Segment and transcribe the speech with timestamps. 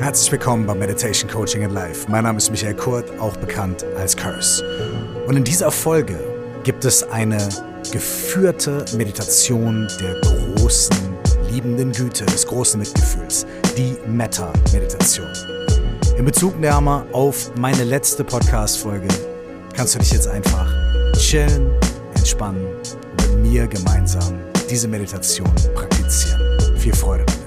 [0.00, 2.10] Herzlich willkommen bei Meditation Coaching in Life.
[2.10, 4.64] Mein Name ist Michael Kurt, auch bekannt als Curse.
[5.26, 6.18] Und in dieser Folge
[6.64, 7.36] gibt es eine
[7.92, 10.96] geführte Meditation der großen,
[11.50, 13.44] liebenden Güte, des großen Mitgefühls,
[13.76, 15.28] die Metta-Meditation.
[16.16, 19.08] In Bezug närmer auf meine letzte Podcast-Folge
[19.76, 20.66] kannst du dich jetzt einfach
[21.18, 21.72] chillen,
[22.14, 24.40] entspannen und mit mir gemeinsam
[24.70, 26.40] diese Meditation praktizieren.
[26.78, 27.39] Viel Freude damit.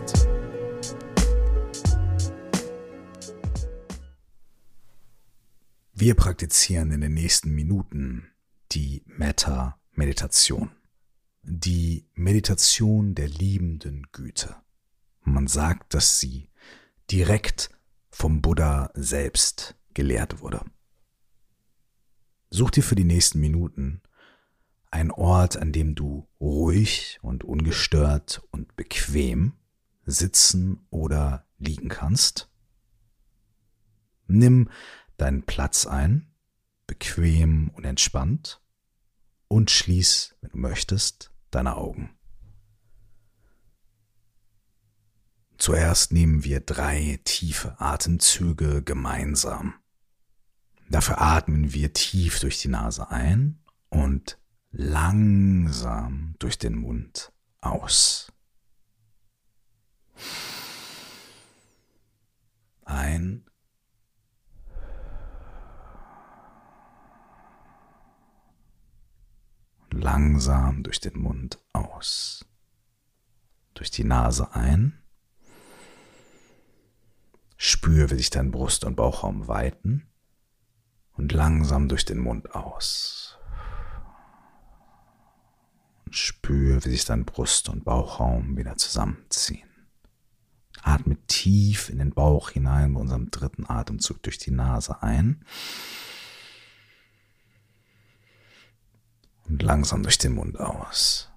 [5.95, 8.27] Wir praktizieren in den nächsten Minuten
[8.71, 10.71] die Metta-Meditation.
[11.43, 14.55] Die Meditation der liebenden Güte.
[15.21, 16.49] Man sagt, dass sie
[17.11, 17.69] direkt
[18.09, 20.65] vom Buddha selbst gelehrt wurde.
[22.49, 24.01] Such dir für die nächsten Minuten
[24.89, 29.53] einen Ort, an dem du ruhig und ungestört und bequem
[30.05, 32.49] sitzen oder liegen kannst.
[34.25, 34.69] Nimm
[35.23, 36.27] deinen Platz ein,
[36.85, 38.61] bequem und entspannt,
[39.47, 42.17] und schließ, wenn du möchtest, deine Augen.
[45.57, 49.75] Zuerst nehmen wir drei tiefe Atemzüge gemeinsam.
[50.89, 54.37] Dafür atmen wir tief durch die Nase ein und
[54.71, 58.33] langsam durch den Mund aus.
[62.83, 63.45] Ein
[69.99, 72.45] langsam durch den Mund aus.
[73.73, 75.01] Durch die Nase ein.
[77.57, 80.07] Spür, wie sich dein Brust- und Bauchraum weiten.
[81.13, 83.37] Und langsam durch den Mund aus.
[86.05, 89.69] Und spür, wie sich dein Brust- und Bauchraum wieder zusammenziehen.
[90.81, 95.45] Atme tief in den Bauch hinein bei unserem dritten Atemzug durch die Nase ein.
[99.47, 101.29] Und langsam durch den Mund aus.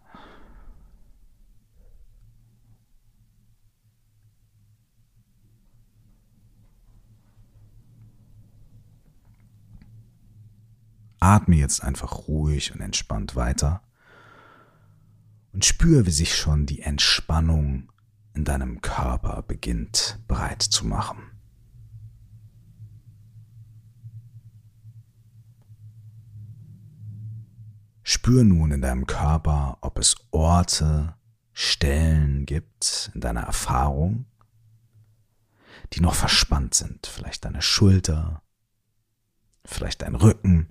[11.18, 13.82] Atme jetzt einfach ruhig und entspannt weiter
[15.52, 17.90] und spüre, wie sich schon die Entspannung
[18.34, 21.35] in deinem Körper beginnt bereit zu machen.
[28.08, 31.16] Spür nun in deinem Körper, ob es Orte,
[31.52, 34.26] Stellen gibt in deiner Erfahrung,
[35.92, 37.08] die noch verspannt sind.
[37.08, 38.44] Vielleicht deine Schulter,
[39.64, 40.70] vielleicht dein Rücken.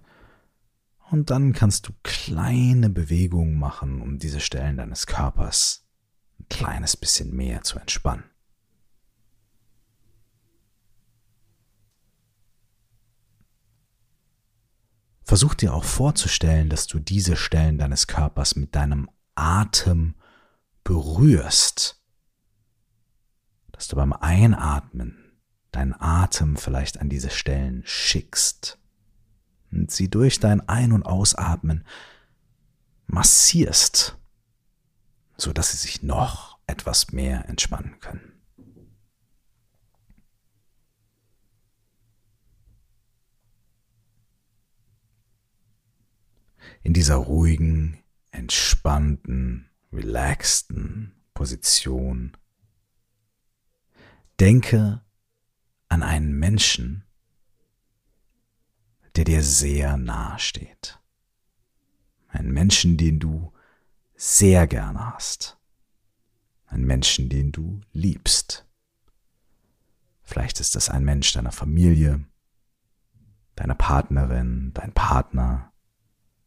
[1.12, 5.86] Und dann kannst du kleine Bewegungen machen, um diese Stellen deines Körpers
[6.40, 8.24] ein kleines bisschen mehr zu entspannen.
[15.26, 20.14] Versuch dir auch vorzustellen, dass du diese Stellen deines Körpers mit deinem Atem
[20.84, 22.00] berührst.
[23.72, 25.18] Dass du beim Einatmen
[25.72, 28.78] deinen Atem vielleicht an diese Stellen schickst
[29.72, 31.86] und sie durch dein Ein- und Ausatmen
[33.08, 34.18] massierst,
[35.38, 38.35] so dass sie sich noch etwas mehr entspannen können.
[46.84, 52.36] In dieser ruhigen, entspannten, relaxten Position.
[54.40, 55.02] Denke
[55.88, 57.06] an einen Menschen,
[59.16, 61.00] der dir sehr nahe steht.
[62.28, 63.54] Einen Menschen, den du
[64.16, 65.58] sehr gerne hast.
[66.66, 68.66] Einen Menschen, den du liebst.
[70.24, 72.26] Vielleicht ist das ein Mensch deiner Familie,
[73.56, 75.72] deiner Partnerin, dein Partner,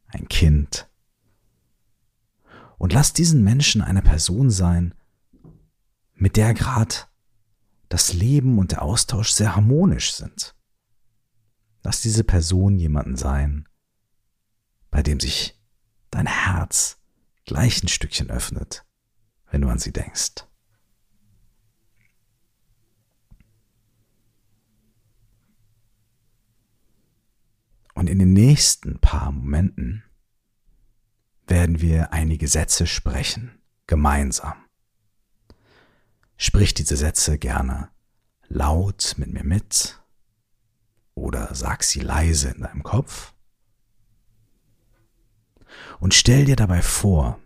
[0.09, 0.89] ein Kind.
[2.79, 4.95] Und lass diesen Menschen eine Person sein,
[6.15, 6.95] mit der gerade
[7.89, 10.55] das Leben und der Austausch sehr harmonisch sind.
[11.83, 13.69] Lass diese Person jemanden sein,
[14.91, 15.59] bei dem sich
[16.11, 16.99] dein Herz
[17.45, 18.85] gleich ein Stückchen öffnet,
[19.51, 20.48] wenn du an sie denkst.
[27.99, 30.05] Und in den nächsten paar Momenten
[31.49, 34.55] werden wir einige Sätze sprechen, gemeinsam.
[36.37, 37.91] Sprich diese Sätze gerne
[38.47, 40.01] laut mit mir mit
[41.17, 43.35] oder sag sie leise in deinem Kopf.
[45.99, 47.41] Und stell dir dabei vor,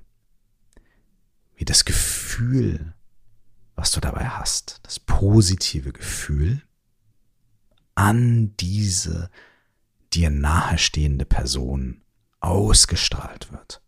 [1.54, 2.92] wie das Gefühl
[3.74, 6.60] was du dabei hast, das positive Gefühl
[7.94, 9.30] an diese
[10.14, 12.02] dir nahestehende Person
[12.40, 13.82] ausgestrahlt wird,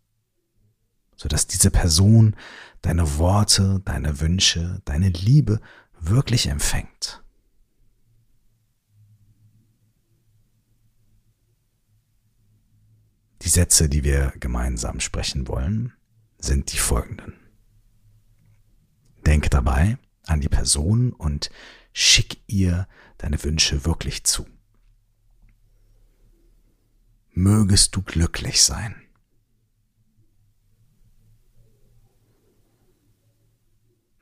[1.15, 2.35] sodass diese Person
[2.81, 5.59] deine Worte, deine Wünsche, deine Liebe
[5.99, 7.23] wirklich empfängt.
[13.41, 15.93] Die Sätze, die wir gemeinsam sprechen wollen,
[16.39, 17.33] sind die folgenden.
[19.25, 21.51] Denk dabei an die Person und
[21.93, 22.87] schick ihr
[23.17, 24.47] deine Wünsche wirklich zu.
[27.37, 28.95] Mögest du glücklich sein.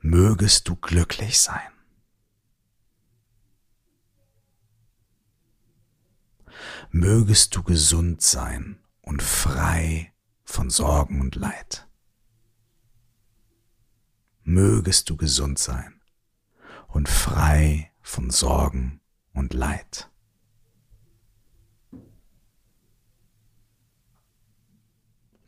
[0.00, 1.70] Mögest du glücklich sein.
[6.90, 10.12] Mögest du gesund sein und frei
[10.42, 11.86] von Sorgen und Leid.
[14.42, 16.00] Mögest du gesund sein
[16.88, 19.00] und frei von Sorgen
[19.32, 20.10] und Leid.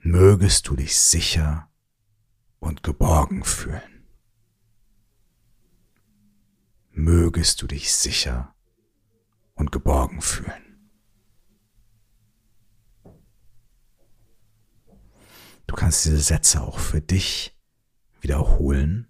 [0.09, 1.69] Mögest du dich sicher
[2.61, 4.07] und geborgen fühlen.
[6.93, 8.55] Mögest du dich sicher
[9.57, 10.93] und geborgen fühlen.
[15.67, 17.59] Du kannst diese Sätze auch für dich
[18.21, 19.09] wiederholen,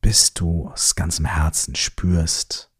[0.00, 2.72] bis du aus ganzem Herzen spürst,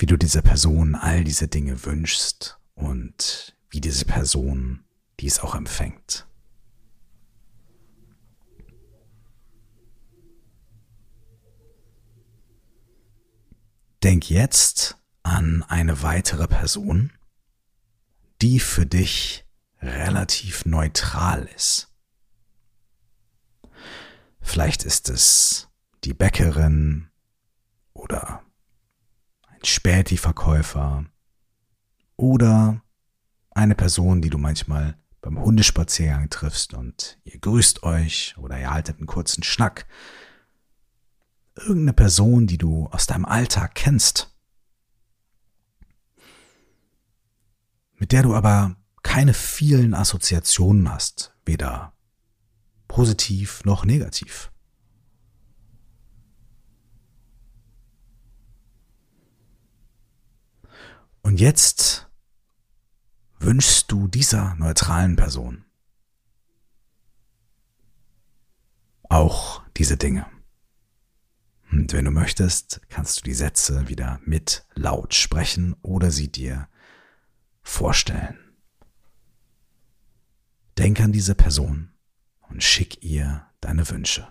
[0.00, 4.82] wie du dieser Person all diese Dinge wünschst und wie diese Person
[5.20, 6.26] dies auch empfängt.
[14.02, 17.12] Denk jetzt an eine weitere Person,
[18.40, 19.44] die für dich
[19.82, 21.92] relativ neutral ist.
[24.40, 25.68] Vielleicht ist es
[26.04, 27.10] die Bäckerin
[27.92, 28.42] oder
[29.60, 31.04] ein Späti-Verkäufer
[32.16, 32.82] oder
[33.50, 38.98] eine Person, die du manchmal beim Hundespaziergang triffst und ihr grüßt euch oder ihr haltet
[38.98, 39.86] einen kurzen Schnack.
[41.56, 44.30] Irgendeine Person, die du aus deinem Alltag kennst
[48.00, 51.92] mit der du aber keine vielen Assoziationen hast, weder
[52.88, 54.50] positiv noch negativ.
[61.22, 62.08] Und jetzt
[63.38, 65.64] wünschst du dieser neutralen Person
[69.10, 70.26] auch diese Dinge.
[71.70, 76.68] Und wenn du möchtest, kannst du die Sätze wieder mit laut sprechen oder sie dir
[77.62, 78.38] vorstellen.
[80.78, 81.92] Denk an diese Person
[82.48, 84.26] und schick ihr deine Wünsche.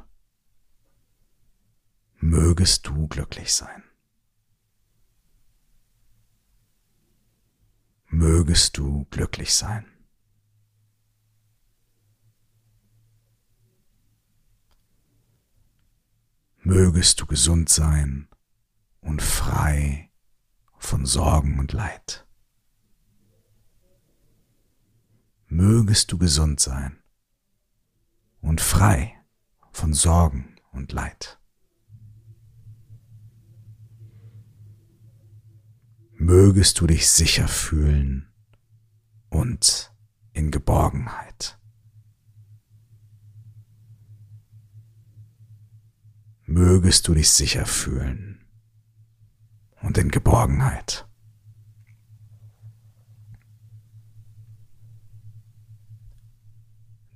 [2.16, 3.84] Mögest du glücklich sein.
[8.20, 9.86] Mögest du glücklich sein.
[16.58, 18.28] Mögest du gesund sein
[19.00, 20.12] und frei
[20.78, 22.28] von Sorgen und Leid
[25.48, 27.02] mögest du gesund sein
[28.42, 29.18] und frei
[29.72, 31.39] von Sorgen und Leid.
[36.22, 38.28] Mögest du dich sicher fühlen
[39.30, 39.94] und
[40.34, 41.58] in Geborgenheit.
[46.46, 48.46] Mögest du dich sicher fühlen
[49.82, 51.08] und in Geborgenheit.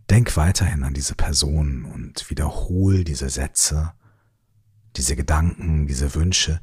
[0.09, 3.91] Denk weiterhin an diese Person und wiederhol diese Sätze,
[4.95, 6.61] diese Gedanken, diese Wünsche,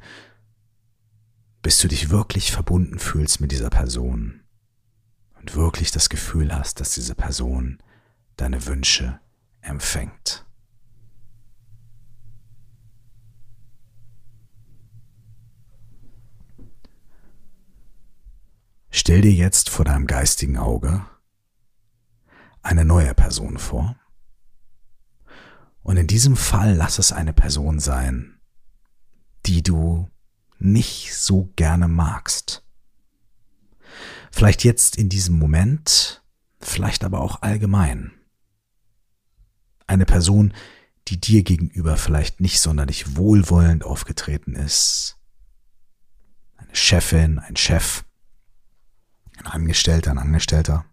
[1.61, 4.43] bis du dich wirklich verbunden fühlst mit dieser Person
[5.39, 7.79] und wirklich das Gefühl hast, dass diese Person
[8.35, 9.19] deine Wünsche
[9.61, 10.45] empfängt.
[18.89, 21.05] Stell dir jetzt vor deinem geistigen Auge
[22.61, 23.95] eine neue Person vor.
[25.81, 28.39] Und in diesem Fall lass es eine Person sein,
[29.45, 30.09] die du
[30.61, 32.63] nicht so gerne magst.
[34.31, 36.23] Vielleicht jetzt in diesem Moment,
[36.59, 38.11] vielleicht aber auch allgemein.
[39.87, 40.53] Eine Person,
[41.07, 45.17] die dir gegenüber vielleicht nicht sonderlich wohlwollend aufgetreten ist.
[46.55, 48.05] Eine Chefin, ein Chef,
[49.37, 50.85] ein Angestellter, ein Angestellter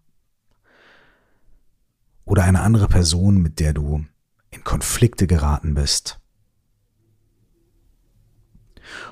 [2.25, 4.05] oder eine andere Person, mit der du
[4.51, 6.18] in Konflikte geraten bist.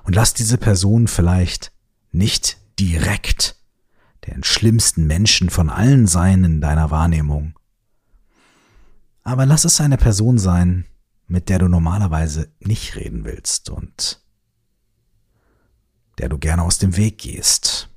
[0.03, 1.71] Und lass diese Person vielleicht
[2.11, 3.55] nicht direkt
[4.25, 7.57] den schlimmsten Menschen von allen sein in deiner Wahrnehmung.
[9.23, 10.85] Aber lass es eine Person sein,
[11.27, 14.21] mit der du normalerweise nicht reden willst und
[16.17, 17.89] der du gerne aus dem Weg gehst.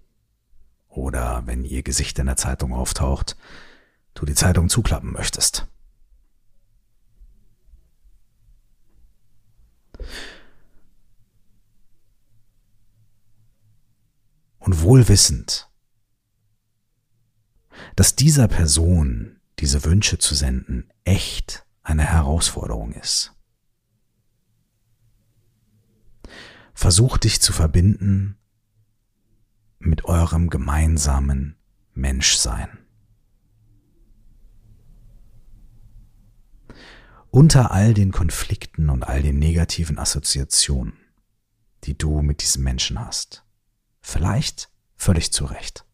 [0.88, 3.36] Oder wenn ihr Gesicht in der Zeitung auftaucht,
[4.14, 5.68] du die Zeitung zuklappen möchtest.
[14.60, 15.68] Und wohl wissend,
[17.96, 23.34] dass dieser Person diese Wünsche zu senden echt eine Herausforderung ist.
[26.74, 28.38] Versuch dich zu verbinden
[29.78, 31.56] mit eurem gemeinsamen
[31.94, 32.78] Menschsein.
[37.30, 40.94] Unter all den Konflikten und all den negativen Assoziationen,
[41.84, 43.44] die du mit diesem Menschen hast.
[44.00, 45.86] Vielleicht völlig zu Recht.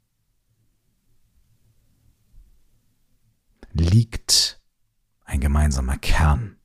[3.73, 4.61] Liegt
[5.25, 6.59] ein gemeinsamer Kern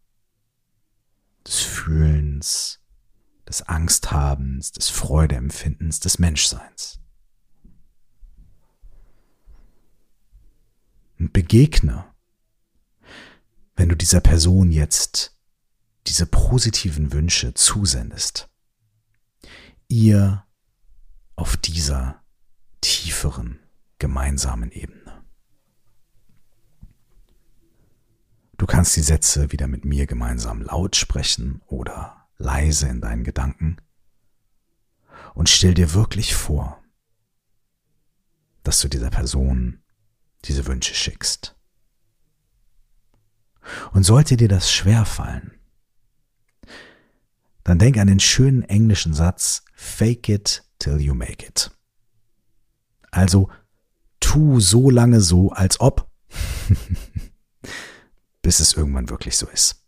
[1.45, 2.79] des Fühlens,
[3.47, 6.99] des Angsthabens, des Freudeempfindens, des Menschseins.
[11.19, 12.05] Und begegne,
[13.75, 15.37] wenn du dieser Person jetzt
[16.07, 18.49] diese positiven Wünsche zusendest,
[19.87, 20.45] ihr
[21.41, 22.21] auf dieser
[22.81, 23.57] tieferen
[23.97, 25.23] gemeinsamen Ebene.
[28.59, 33.77] Du kannst die Sätze wieder mit mir gemeinsam laut sprechen oder leise in deinen Gedanken
[35.33, 36.79] und stell dir wirklich vor,
[38.61, 39.81] dass du dieser Person
[40.45, 41.55] diese Wünsche schickst.
[43.93, 45.59] Und sollte dir das schwer fallen,
[47.63, 51.71] dann denk an den schönen englischen Satz Fake it till you make it.
[53.11, 53.49] Also
[54.19, 56.09] tu so lange so, als ob,
[58.41, 59.85] bis es irgendwann wirklich so ist.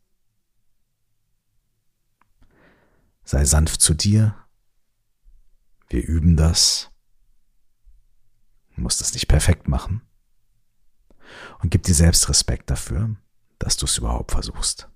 [3.24, 4.36] Sei sanft zu dir.
[5.90, 6.92] Wir üben das.
[8.76, 10.02] Du musst es nicht perfekt machen.
[11.60, 13.16] Und gib dir selbst Respekt dafür,
[13.58, 14.90] dass du es überhaupt versuchst.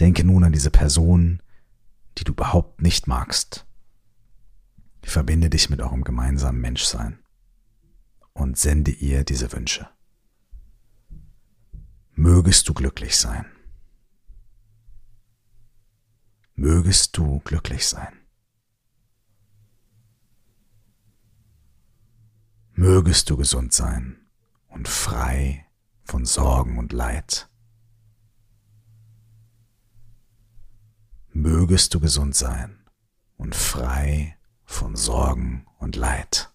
[0.00, 1.42] Denke nun an diese Person,
[2.18, 3.66] die du überhaupt nicht magst.
[5.16, 7.18] Verbinde dich mit eurem gemeinsamen Menschsein
[8.34, 9.88] und sende ihr diese Wünsche.
[12.12, 13.46] Mögest du glücklich sein.
[16.54, 18.12] Mögest du glücklich sein.
[22.72, 24.28] Mögest du gesund sein
[24.68, 25.66] und frei
[26.04, 27.48] von Sorgen und Leid.
[31.48, 32.76] Mögest du gesund sein
[33.36, 36.52] und frei von Sorgen und Leid.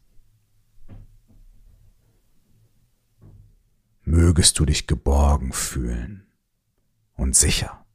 [4.04, 6.28] Mögest du dich geborgen fühlen
[7.14, 7.86] und sicher.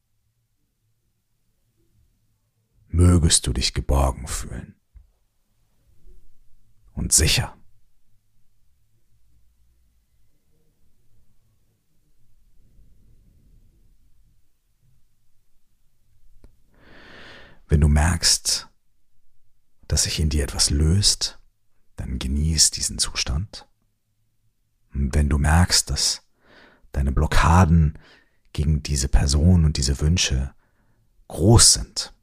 [2.88, 4.80] Mögest du dich geborgen fühlen
[6.94, 7.54] und sicher.
[17.68, 18.68] Wenn du merkst,
[19.88, 21.38] dass sich in dir etwas löst,
[21.96, 23.68] dann genieß diesen Zustand.
[24.94, 26.22] Und wenn du merkst, dass
[26.92, 27.98] deine Blockaden
[28.52, 30.54] gegen diese Person und diese Wünsche
[31.28, 32.14] groß sind,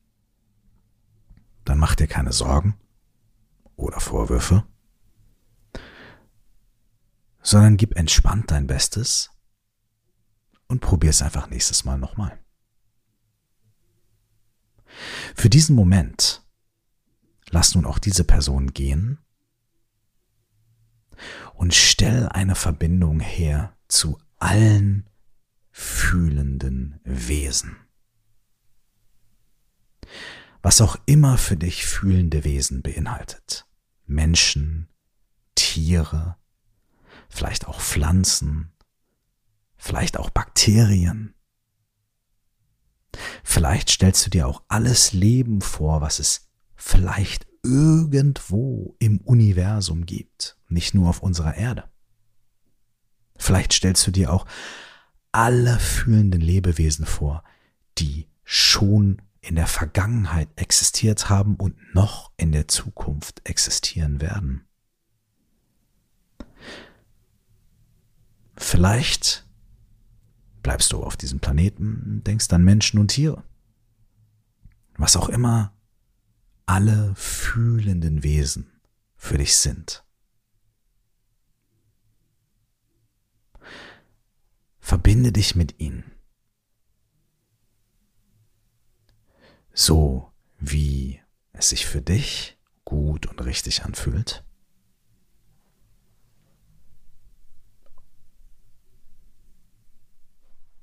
[1.65, 2.75] dann mach dir keine Sorgen
[3.75, 4.65] oder Vorwürfe,
[7.41, 9.31] sondern gib entspannt dein Bestes
[10.67, 12.42] und probier es einfach nächstes Mal nochmal.
[15.35, 16.43] Für diesen Moment
[17.49, 19.19] lass nun auch diese Person gehen
[21.53, 25.09] und stell eine Verbindung her zu allen
[25.71, 27.77] fühlenden Wesen.
[30.61, 33.65] Was auch immer für dich fühlende Wesen beinhaltet.
[34.05, 34.89] Menschen,
[35.55, 36.37] Tiere,
[37.29, 38.71] vielleicht auch Pflanzen,
[39.77, 41.35] vielleicht auch Bakterien,
[43.43, 50.57] Vielleicht stellst du dir auch alles Leben vor, was es vielleicht irgendwo im Universum gibt,
[50.67, 51.89] nicht nur auf unserer Erde.
[53.37, 54.45] Vielleicht stellst du dir auch
[55.31, 57.43] alle fühlenden Lebewesen vor,
[57.97, 64.65] die schon in der Vergangenheit existiert haben und noch in der Zukunft existieren werden.
[68.55, 69.45] Vielleicht
[70.63, 73.43] bleibst du auf diesem Planeten, denkst an Menschen und Tiere.
[74.97, 75.73] Was auch immer
[76.65, 78.71] alle fühlenden Wesen
[79.15, 80.05] für dich sind.
[84.79, 86.11] Verbinde dich mit ihnen.
[89.73, 91.19] So wie
[91.51, 94.45] es sich für dich gut und richtig anfühlt.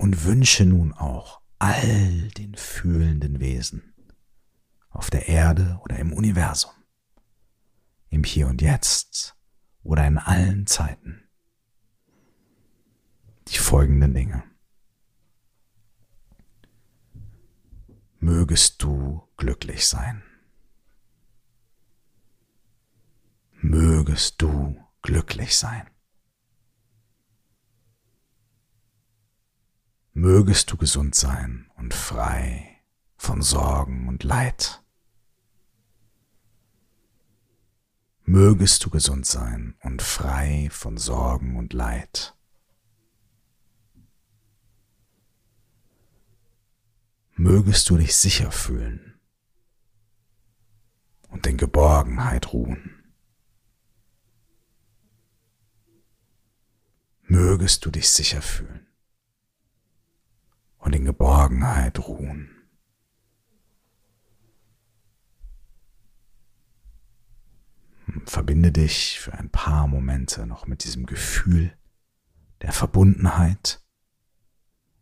[0.01, 3.93] Und wünsche nun auch all den fühlenden Wesen
[4.89, 6.71] auf der Erde oder im Universum,
[8.09, 9.37] im Hier und Jetzt
[9.83, 11.29] oder in allen Zeiten
[13.49, 14.43] die folgenden Dinge.
[18.17, 20.23] Mögest du glücklich sein.
[23.51, 25.90] Mögest du glücklich sein.
[30.23, 32.79] Mögest du gesund sein und frei
[33.17, 34.83] von Sorgen und Leid.
[38.21, 42.35] Mögest du gesund sein und frei von Sorgen und Leid.
[47.33, 49.19] mögest du dich sicher fühlen
[51.29, 53.15] und in Geborgenheit ruhen.
[57.23, 58.80] Mögest du dich sicher fühlen
[60.81, 62.49] und in Geborgenheit ruhen.
[68.25, 71.77] Verbinde dich für ein paar Momente noch mit diesem Gefühl
[72.61, 73.81] der Verbundenheit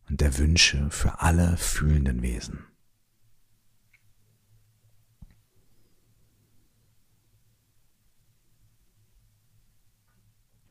[0.09, 2.65] und der Wünsche für alle fühlenden Wesen.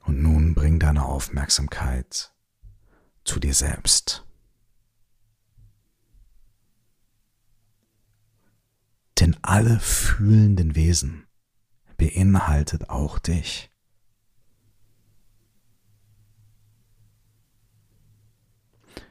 [0.04, 2.32] Und nun bring deine Aufmerksamkeit
[3.24, 4.27] zu dir selbst.
[9.20, 11.26] Denn alle fühlenden Wesen
[11.96, 13.70] beinhaltet auch dich.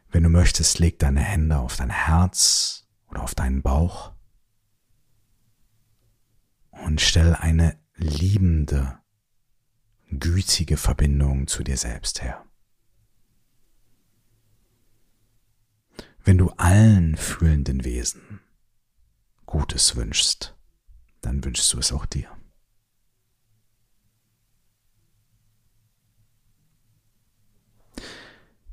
[0.09, 4.13] Wenn du möchtest, leg deine Hände auf dein Herz oder auf deinen Bauch
[6.71, 8.99] und stell eine liebende,
[10.09, 12.45] gütige Verbindung zu dir selbst her.
[16.23, 18.41] Wenn du allen fühlenden Wesen
[19.47, 20.55] Gutes wünschst,
[21.21, 22.29] dann wünschst du es auch dir.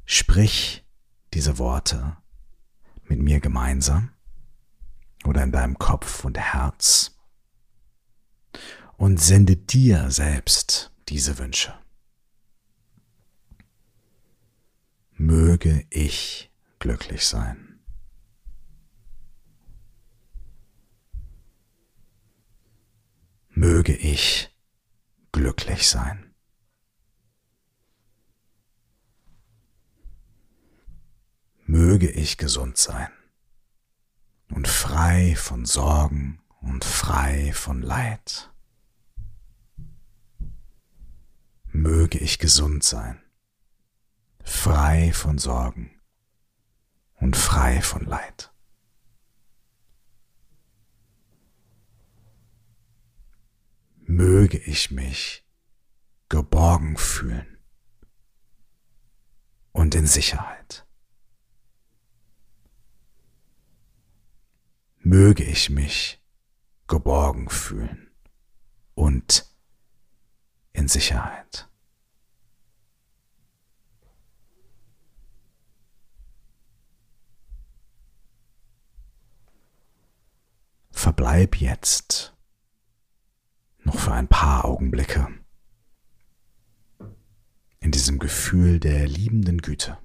[0.05, 0.85] Sprich
[1.33, 2.17] diese Worte
[3.05, 4.13] mit mir gemeinsam
[5.25, 7.17] oder in deinem Kopf und Herz
[8.97, 11.75] und sende dir selbst diese Wünsche.
[15.13, 17.74] Möge ich glücklich sein.
[23.67, 24.55] Möge ich
[25.33, 26.35] glücklich sein.
[31.67, 33.09] möge ich gesund sein
[34.51, 38.53] und frei von Sorgen und frei von Leid.
[41.65, 43.23] Möge ich gesund sein,
[44.43, 46.03] frei von Sorgen
[47.15, 48.54] und frei von Leid.
[54.45, 55.43] Möge ich mich
[56.29, 57.57] geborgen fühlen
[59.73, 60.85] und in Sicherheit.
[64.99, 66.21] möge ich mich
[66.89, 68.11] geborgen fühlen
[68.95, 69.47] und
[70.73, 71.69] in Sicherheit.
[80.91, 82.34] Verbleib jetzt
[83.85, 85.29] noch für ein paar Augenblicke
[87.81, 89.99] in diesem Gefühl der liebenden Güte.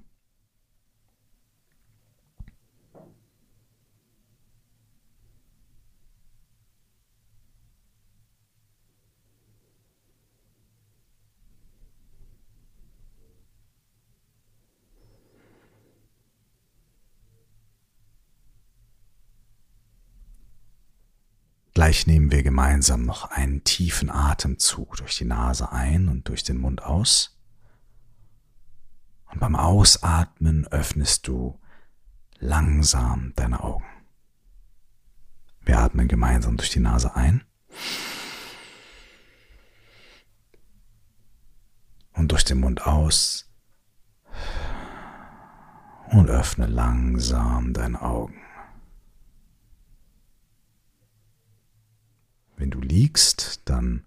[21.80, 26.58] Gleich nehmen wir gemeinsam noch einen tiefen Atemzug durch die Nase ein und durch den
[26.58, 27.40] Mund aus.
[29.32, 31.58] Und beim Ausatmen öffnest du
[32.38, 33.86] langsam deine Augen.
[35.62, 37.44] Wir atmen gemeinsam durch die Nase ein
[42.12, 43.50] und durch den Mund aus.
[46.10, 48.49] und öffne langsam deine Augen.
[52.60, 54.04] Wenn du liegst, dann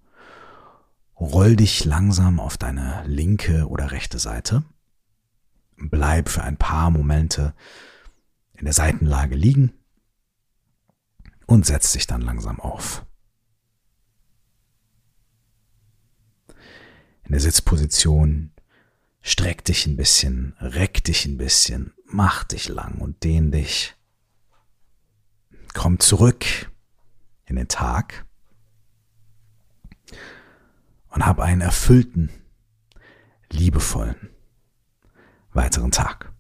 [1.20, 4.64] roll dich langsam auf deine linke oder rechte Seite.
[5.76, 7.56] Bleib für ein paar Momente
[8.54, 9.74] in der Seitenlage liegen
[11.48, 13.04] und setz dich dann langsam auf.
[17.24, 18.52] In der Sitzposition
[19.24, 23.96] streck dich ein bisschen, reck dich ein bisschen, mach dich lang und dehn dich.
[25.74, 26.46] Komm zurück
[27.46, 28.28] in den Tag
[31.14, 32.30] und hab einen erfüllten,
[33.52, 34.30] liebevollen
[35.54, 36.33] weiteren Tag.